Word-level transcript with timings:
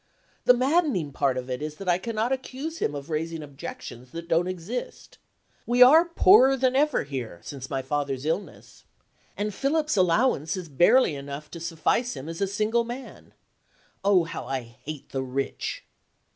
The 0.45 0.55
maddening 0.55 1.11
part 1.11 1.37
of 1.37 1.47
it 1.47 1.61
is 1.61 1.75
that 1.75 1.87
I 1.87 1.99
cannot 1.99 2.31
accuse 2.31 2.79
him 2.79 2.95
of 2.95 3.11
raising 3.11 3.43
objections 3.43 4.09
that 4.13 4.27
don't 4.27 4.47
exist. 4.47 5.19
We 5.67 5.83
are 5.83 6.05
poorer 6.05 6.57
than 6.57 6.75
ever 6.75 7.03
here, 7.03 7.39
since 7.43 7.69
my 7.69 7.83
father's 7.83 8.25
illness 8.25 8.83
and 9.37 9.53
Philip's 9.53 9.97
allowance 9.97 10.57
is 10.57 10.69
barely 10.69 11.13
enough 11.13 11.51
to 11.51 11.59
suffice 11.59 12.15
him 12.15 12.27
as 12.27 12.41
a 12.41 12.47
single 12.47 12.83
man. 12.83 13.33
Oh, 14.03 14.23
how 14.23 14.45
I 14.47 14.61
hate 14.61 15.09
the 15.09 15.21
rich! 15.21 15.83